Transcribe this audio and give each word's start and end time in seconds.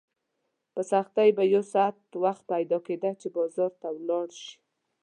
په 0.73 0.81
سختۍ 0.91 1.29
به 1.37 1.43
یو 1.53 1.63
ساعت 1.73 1.97
وخت 2.23 2.43
پیدا 2.51 2.77
کېده 2.87 3.11
چې 3.21 3.27
بازار 3.37 3.71
ته 3.81 3.87
ولاړ 3.97 4.27
شې. 4.41 4.53